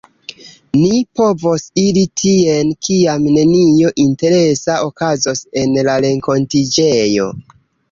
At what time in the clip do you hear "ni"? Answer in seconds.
0.77-1.01